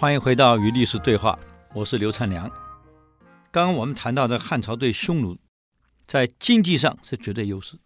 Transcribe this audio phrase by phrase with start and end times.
[0.00, 1.36] 欢迎回到与历史对话，
[1.74, 2.48] 我是刘灿良。
[3.50, 5.36] 刚刚我们谈到的汉朝对匈奴，
[6.06, 7.76] 在经济上是绝对优势，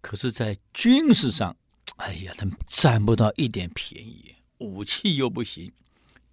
[0.00, 1.56] 可是，在军事上，
[1.98, 5.72] 哎呀，他们占不到一点便宜，武器又不行，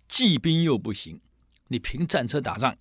[0.10, 1.21] 骑兵又不行，
[1.68, 2.75] 你凭战车打仗，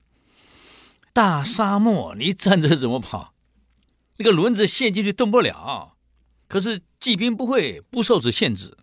[1.13, 3.35] 大沙漠你战车怎么跑？
[4.17, 5.99] 那个轮子陷进去动不了。
[6.49, 8.75] 可是骑兵不会不受此限制，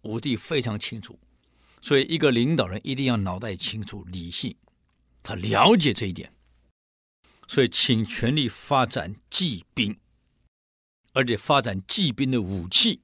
[0.00, 1.18] 武帝非常清楚，
[1.80, 4.56] 所以一个领导人一定要脑袋清楚、理性，
[5.22, 6.32] 他了解这一点，
[7.46, 9.98] 所以请全力发展骑兵，
[11.12, 13.00] 而且发展骑兵的武器，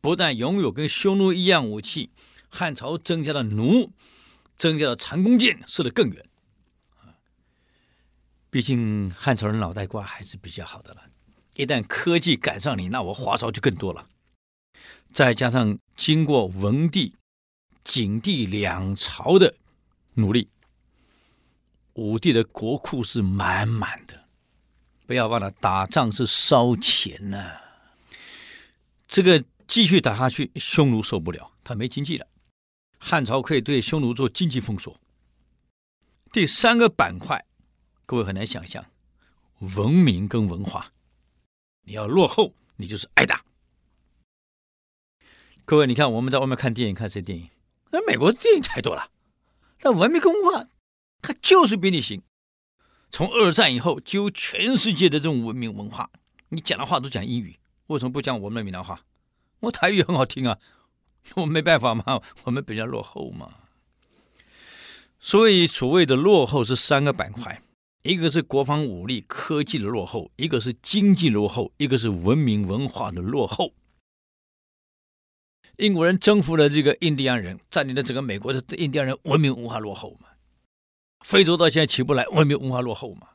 [0.00, 2.10] 不但拥有跟匈奴一样武器，
[2.48, 3.92] 汉朝增加了弩，
[4.56, 6.26] 增加了长弓箭，射得更远。
[8.50, 11.02] 毕竟汉朝人脑袋瓜还是比较好的了。
[11.54, 14.08] 一旦科技赶上你，那我花招就更多了。
[15.12, 17.14] 再加上经过文帝、
[17.84, 19.54] 景帝两朝的
[20.14, 20.48] 努力，
[21.94, 24.28] 武帝的国库是满满的。
[25.06, 27.60] 不要忘了，打仗是烧钱呐、
[29.08, 32.26] 这个继续打下去，匈奴受不了，他没经济了。
[32.98, 35.00] 汉朝可以对匈奴做经济封锁。
[36.32, 37.44] 第三个板块，
[38.06, 38.84] 各位很难想象，
[39.76, 40.92] 文明跟文化。
[41.82, 43.44] 你要落后，你就是挨打。
[45.64, 47.48] 各位，你看我们在外面看电影，看谁电影？
[47.90, 49.10] 那美国电影太多了。
[49.82, 50.68] 那文明文化，
[51.22, 52.22] 它就是比你行。
[53.10, 56.10] 从二战以后，几乎全世界的这种文明文化，
[56.50, 59.00] 你讲的话都讲英语，为什么不讲我们的闽南话？
[59.60, 60.58] 我台语很好听啊，
[61.34, 63.54] 我没办法嘛，我们比较落后嘛。
[65.18, 67.60] 所以所谓的落后是三个板块。
[68.02, 73.74] 一个是国防武力科技的落后，一个是经济落后，一个是文明文化的落后。
[75.80, 80.28] 英国人征服了这个印第安人，占领了整个美国的印第安人文明文化落后嘛？
[81.24, 83.28] 非洲到现在起不来，文明文化落后嘛？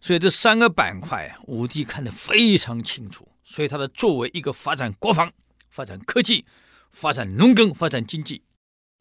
[0.00, 5.32] 所以这三个板块啊，武帝看得非常清楚，所以他的作为一个发展国防、
[5.68, 6.46] 发展科技、
[6.92, 8.44] 发展农耕、发展经济，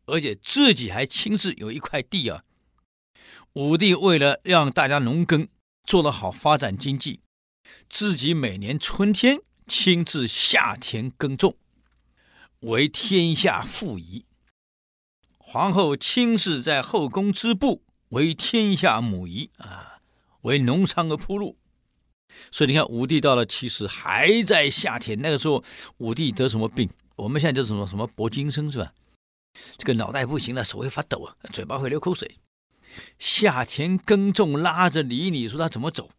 [0.05, 2.43] 而且自己还亲自有一块地啊。
[3.53, 5.47] 武帝为了让大家农耕
[5.83, 7.21] 做得好，发展经济，
[7.87, 11.55] 自己每年春天亲自下田耕种，
[12.61, 14.25] 为天下父仪；
[15.37, 19.99] 皇后亲自在后宫织布，为天下母仪啊，
[20.41, 21.57] 为农商而铺路。
[22.51, 25.19] 所以你看，武帝到了七十还在下田。
[25.21, 25.63] 那个时候，
[25.97, 26.89] 武帝得什么病？
[27.15, 28.93] 我们现在叫什么什么柏金森是吧？
[29.77, 32.37] 这个脑袋不行了，手会发抖啊，嘴巴会流口水。
[33.17, 36.11] 下田耕种，拉着犁，你说他怎么走？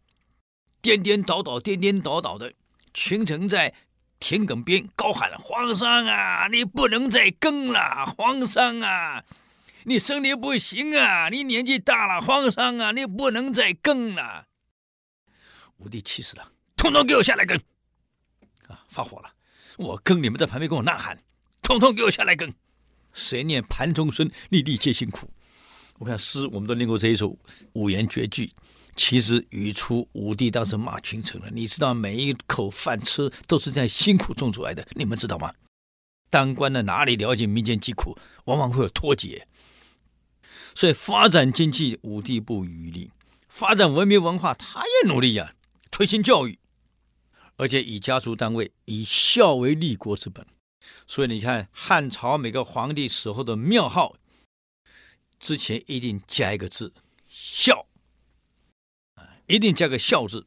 [0.81, 2.53] 颠颠倒倒，颠颠倒倒的，
[2.97, 3.71] 群臣在
[4.19, 8.07] 田埂边高喊：“皇上啊，你不能再耕了！
[8.17, 9.23] 皇上啊，
[9.83, 12.19] 你身体不行啊，你年纪大了！
[12.19, 14.47] 皇上啊，你不能再耕了！”
[15.77, 17.55] 武帝气死了，通通给我下来耕！
[18.67, 19.31] 啊，发火了，
[19.77, 21.21] 我耕，你们在旁边跟我呐喊，
[21.61, 22.51] 通通给我下来耕！
[23.13, 25.29] 谁念盘中孙，粒粒皆辛苦。
[25.99, 27.37] 我看诗，我们都念过这一首
[27.73, 28.51] 五言绝句。
[28.97, 31.47] 其实语出武帝当时骂群臣了。
[31.51, 35.53] 你知道每一口饭吃都是在辛苦种出来的，你们知道吗？
[36.29, 39.47] 当官的哪里了解民间疾苦，往往会有脱节。
[40.75, 43.11] 所以发展经济，武帝不余力；
[43.47, 45.55] 发展文明文化，他也努力呀、啊，
[45.89, 46.59] 推行教育，
[47.55, 50.45] 而且以家族单位，以孝为立国之本。
[51.05, 54.15] 所以你看汉朝每个皇帝死后的庙号。
[55.39, 56.93] 之前一定加一个字
[57.29, 57.85] “孝”，
[59.47, 60.45] 一定加个“孝”字。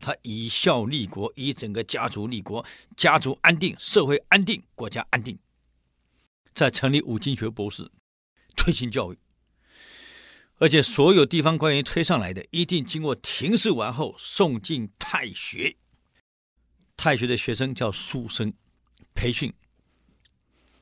[0.00, 2.64] 他以孝立国，以整个家族立国，
[2.96, 5.36] 家族安定，社会安定，国家安定。
[6.54, 7.90] 再成立五经学博士，
[8.56, 9.18] 推行教育，
[10.58, 15.76] 而且所有地方官员推上来的，一定经过廷试完后送进太学。
[16.96, 18.52] 太学的学生叫书生，
[19.14, 19.52] 培训。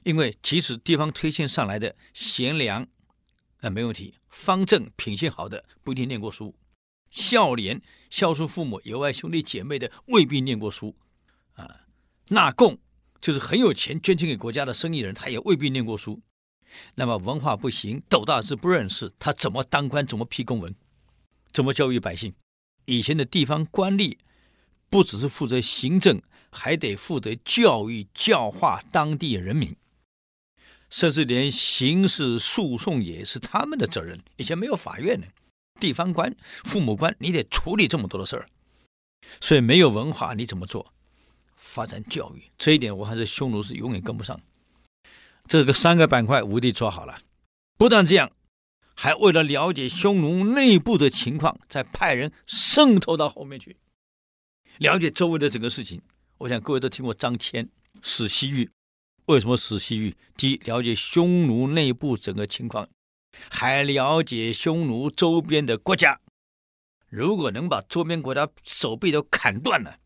[0.05, 2.87] 因为即使地方推荐上来的贤良。
[3.61, 4.15] 那没问题。
[4.29, 6.55] 方正品性好的不一定念过书，
[7.11, 7.81] 孝廉
[8.11, 10.97] 孝顺父母有爱兄弟姐妹的未必念过书，
[11.55, 11.87] 啊，
[12.29, 12.79] 纳贡
[13.21, 16.21] 就是很有钱捐钱给国家的生意人，他也未必念过书。
[16.97, 20.07] 那么文化不行，斗大字不认识，他怎么当官？
[20.07, 20.75] 怎么批公文？
[21.53, 22.35] 怎么教育百姓？
[22.85, 24.19] 以前的地方官吏
[24.91, 26.21] 不只是负责行政，
[26.51, 29.75] 还得负责教育教化当地人民。
[30.91, 34.21] 甚至连刑事诉讼也是他们的责任。
[34.37, 35.27] 以前没有法院呢，
[35.79, 36.35] 地方官、
[36.65, 38.49] 父母官，你得处理这么多的事儿，
[39.41, 40.93] 所以没有文化你怎么做？
[41.55, 44.41] 发展教育这一点，我还是匈奴是永远跟不上。
[45.47, 47.21] 这个三个板块，武帝抓好了。
[47.77, 48.31] 不但这样，
[48.95, 53.77] 还为了了解匈奴内部的情况，再派人渗透到后面去，
[54.79, 56.01] 了解周围的整个事情。
[56.39, 57.69] 我想各位都听过张骞
[58.03, 58.71] 死西域，
[59.27, 60.17] 为什么死西域？
[60.37, 62.89] 第一，了解匈奴内部整个情况，
[63.51, 66.21] 还了解匈奴周边的国家。
[67.09, 69.99] 如果能把周边国家手臂都砍断了，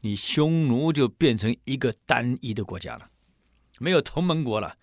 [0.00, 3.10] 你匈奴就变成一个单一的国家了。
[3.78, 4.76] 没有同盟国了，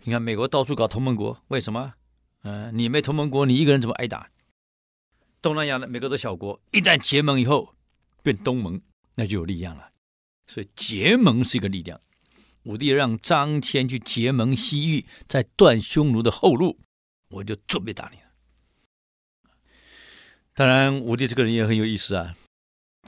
[0.00, 1.94] 你看美国到处搞同盟国，为什么？
[2.42, 4.28] 嗯、呃，你没同盟国，你一个人怎么挨打？
[5.40, 7.74] 东南亚的每个都小国，一旦结盟以后
[8.22, 8.80] 变东盟，
[9.14, 9.90] 那就有力量了。
[10.46, 12.00] 所以结盟是一个力量。
[12.64, 16.78] 武帝让张骞去结盟西域，再断匈奴的后路，
[17.28, 18.18] 我就准备打你。
[20.54, 22.36] 当然，武帝这个人也很有意思啊。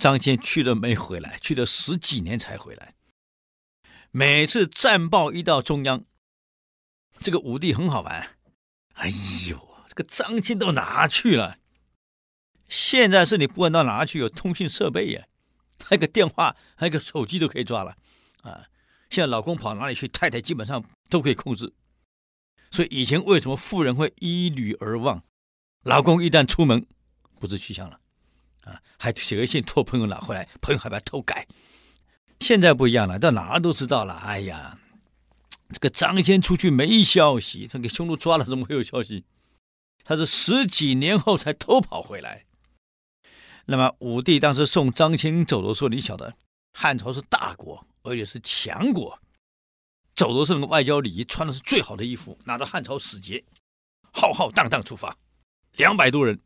[0.01, 2.95] 张骞去了没回来，去了十几年才回来。
[4.11, 6.05] 每次战报一到中央，
[7.21, 8.37] 这个武帝很好玩。
[8.95, 9.13] 哎
[9.49, 11.59] 呦，这个张骞到哪去了？
[12.69, 15.27] 现在是你不管到哪去，有通讯设备呀，
[15.85, 17.97] 还有个电话，还有个手机都可以抓了
[18.43, 18.67] 啊。
[19.15, 21.73] 现在老公跑哪里去，太太基本上都可以控制。
[22.73, 25.23] 所以以前为什么富人会依女而忘？
[25.85, 26.85] 老公一旦出门，
[27.39, 28.01] 不知去向了
[28.65, 31.47] 啊，还写个信托朋友拿回来，朋友还把它偷改。
[32.41, 34.15] 现在不一样了，到哪儿都知道了。
[34.15, 34.77] 哎呀，
[35.71, 39.25] 这个张骞出去没消息，他给匈奴抓了，怎么会有消息？
[40.03, 42.45] 他是十几年后才偷跑回来。
[43.67, 46.35] 那么武帝当时送张骞走的时候，你晓得，
[46.73, 49.19] 汉朝是大国，而且是强国，
[50.15, 53.43] 走的是那个外交礼仪，穿的是最好的衣服，拿着汉朝使节，
[54.13, 55.17] 浩浩荡荡出发，
[55.73, 56.39] 两百多人。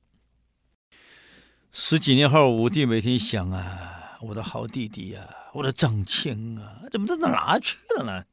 [1.72, 8.24] 十几年后，武帝每天想啊，我的好弟弟呀、我的张骞啊，怎么到哪去了呢？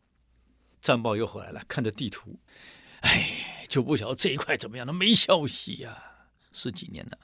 [0.82, 2.40] 战报又回来了，看着地图，
[3.02, 5.98] 哎，就不晓得这一块怎么样了，没消息呀、
[6.54, 7.18] 十几年了。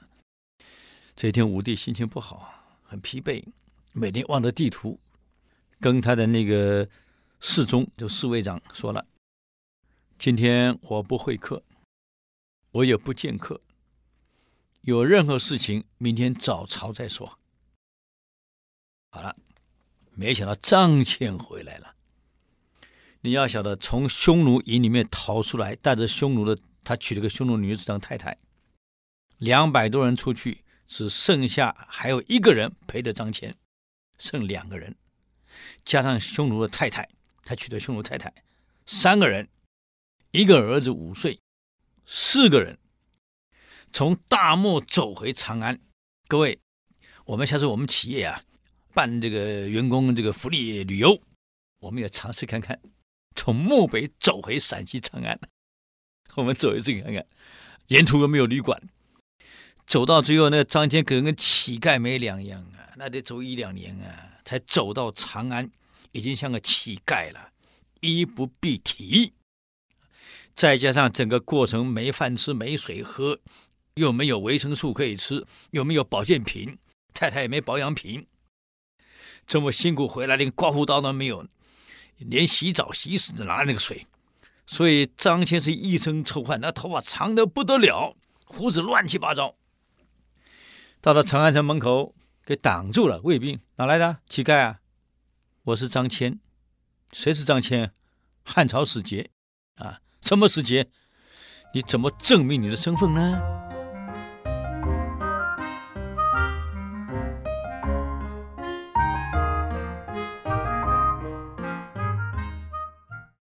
[1.14, 2.52] 这一天，武帝心情不好，
[2.82, 3.44] 很疲惫，
[3.92, 4.98] 每天望着地图，
[5.82, 6.88] 跟他的那个
[7.40, 9.04] 侍中，就侍卫长说了
[10.18, 11.62] ：“今天我不会客，
[12.70, 13.60] 我也不见客，
[14.80, 17.38] 有任何事情，明天早朝再说。”
[19.10, 19.36] 好了。
[20.14, 21.94] 没想到张骞回来了。
[23.22, 28.36] 你要晓得，从匈奴营里面逃出来，带着匈奴的，他娶了个匈奴女子当太太。
[29.38, 33.54] 两百多人出去，只剩下还有一个人陪着张骞，
[34.18, 34.94] 剩两个人，
[35.84, 37.08] 加上匈奴的太太，
[37.44, 38.32] 他娶的匈奴太太，
[38.86, 39.48] 三个人，
[40.30, 41.38] 一个儿子五岁，
[42.06, 42.78] 四个人，
[43.92, 45.80] 从大漠走回长安。
[46.28, 46.58] 各位，
[47.24, 48.42] 我们下次我们企业啊。
[48.94, 51.18] 办这个员工这个福利旅游，
[51.78, 52.78] 我们也尝试看看，
[53.34, 55.40] 从漠北走回陕西长安，
[56.34, 57.26] 我们走一次看看，
[57.86, 58.78] 沿途有没有旅馆？
[59.86, 65.70] 走到最后，那个张骞可能跟乞丐没两样啊，那得走一两年啊，才走到长安，
[66.12, 67.50] 已经像个乞丐了，
[68.00, 69.32] 衣不蔽体，
[70.54, 73.38] 再加上整个过程没饭吃、没水喝，
[73.94, 76.78] 又没有维生素可以吃，又没有保健品，
[77.14, 78.26] 太太也没保养品。
[79.46, 81.46] 这么辛苦回来，连刮胡刀都没有，
[82.18, 84.06] 连洗澡洗屎都拿那个水，
[84.66, 89.56] 所以张骞是一身臭汗，那头发长得不得了，胡子乱七八糟。
[91.00, 94.80] 到了长安城门口，给挡住了卫兵，哪来的乞丐啊？
[95.64, 96.38] 我是张骞，
[97.12, 97.90] 谁是张骞？
[98.44, 99.30] 汉朝使节
[99.76, 100.88] 啊，什么使节？
[101.74, 103.71] 你怎么证明你的身份呢？